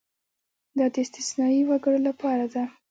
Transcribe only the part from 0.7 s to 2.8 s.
دا د استثنايي وګړو لپاره ده.